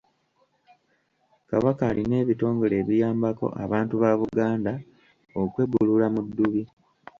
Kabaka 1.49 1.83
alina 1.89 2.15
ebitongole 2.23 2.73
ebiyambako 2.81 3.45
abantu 3.63 3.93
ba 4.03 4.11
Buganda 4.19 4.73
okwebbulula 5.41 6.05
mu 6.13 6.21
ddubi. 6.27 6.63